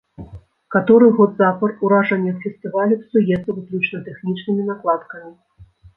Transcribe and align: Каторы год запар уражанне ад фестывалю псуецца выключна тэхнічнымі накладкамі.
Каторы 0.75 1.07
год 1.17 1.31
запар 1.41 1.75
уражанне 1.89 2.33
ад 2.35 2.39
фестывалю 2.45 2.97
псуецца 3.03 3.49
выключна 3.59 4.03
тэхнічнымі 4.09 4.69
накладкамі. 4.71 5.31